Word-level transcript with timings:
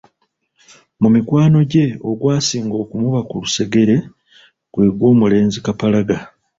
Mu 1.01 1.07
mikwano 1.15 1.57
gye 1.71 1.85
ogwasinga 2.09 2.75
okumuba 2.83 3.19
ku 3.29 3.33
lusegere 3.43 3.95
gwe 4.71 4.87
gw’omulenzi 4.97 5.57
Kapalaga. 5.65 6.17